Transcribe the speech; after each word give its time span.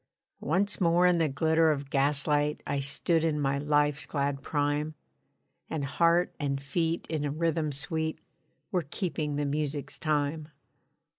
Once 0.39 0.81
more 0.81 1.05
in 1.05 1.19
the 1.19 1.29
glitter 1.29 1.69
of 1.69 1.91
gaslight 1.91 2.63
I 2.65 2.79
stood 2.79 3.23
in 3.23 3.39
my 3.39 3.59
life's 3.59 4.07
glad 4.07 4.41
prime: 4.41 4.95
And 5.69 5.85
heart 5.85 6.33
and 6.39 6.59
feet 6.59 7.05
in 7.07 7.23
a 7.23 7.29
rhythm 7.29 7.71
sweet 7.71 8.17
Were 8.71 8.87
keeping 8.89 9.35
the 9.35 9.45
music's 9.45 9.99
time. 9.99 10.47